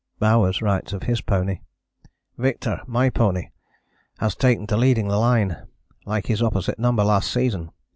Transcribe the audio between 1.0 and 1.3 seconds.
his